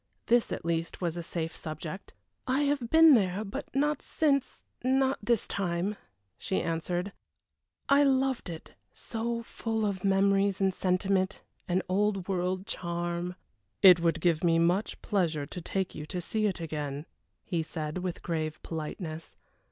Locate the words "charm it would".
12.65-14.21